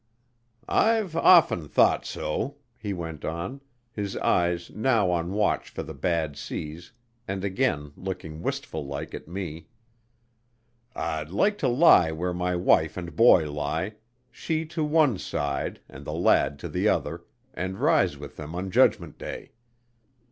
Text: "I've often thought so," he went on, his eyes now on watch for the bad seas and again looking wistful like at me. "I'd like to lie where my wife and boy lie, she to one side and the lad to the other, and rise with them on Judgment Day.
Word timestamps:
"I've 0.67 1.15
often 1.15 1.67
thought 1.67 2.07
so," 2.07 2.55
he 2.75 2.91
went 2.91 3.23
on, 3.23 3.61
his 3.93 4.17
eyes 4.17 4.71
now 4.71 5.11
on 5.11 5.31
watch 5.31 5.69
for 5.69 5.83
the 5.83 5.93
bad 5.93 6.35
seas 6.35 6.91
and 7.27 7.43
again 7.45 7.93
looking 7.95 8.41
wistful 8.41 8.83
like 8.83 9.13
at 9.13 9.27
me. 9.27 9.67
"I'd 10.95 11.29
like 11.29 11.59
to 11.59 11.67
lie 11.67 12.11
where 12.11 12.33
my 12.33 12.55
wife 12.55 12.97
and 12.97 13.15
boy 13.15 13.51
lie, 13.51 13.93
she 14.31 14.65
to 14.73 14.83
one 14.83 15.19
side 15.19 15.81
and 15.87 16.03
the 16.03 16.13
lad 16.13 16.57
to 16.61 16.67
the 16.67 16.87
other, 16.89 17.23
and 17.53 17.77
rise 17.77 18.17
with 18.17 18.37
them 18.37 18.55
on 18.55 18.71
Judgment 18.71 19.19
Day. 19.19 19.51